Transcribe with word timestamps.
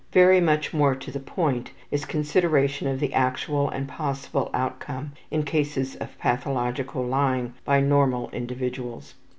Very 0.11 0.41
much 0.41 0.73
more 0.73 0.95
to 0.95 1.11
the 1.11 1.19
point 1.19 1.73
is 1.91 2.05
consideration 2.05 2.87
of 2.87 2.99
the 2.99 3.13
actual 3.13 3.69
and 3.69 3.87
possible 3.87 4.49
outcome 4.51 5.11
in 5.29 5.43
cases 5.43 5.95
of 5.97 6.17
pathological 6.17 7.05
lying 7.05 7.53
by 7.65 7.81
normal 7.81 8.27
individuals. 8.31 9.13